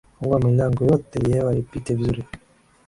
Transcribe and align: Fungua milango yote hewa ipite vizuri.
Fungua 0.19 0.39
milango 0.39 0.85
yote 0.85 1.31
hewa 1.33 1.55
ipite 1.55 1.95
vizuri. 1.95 2.23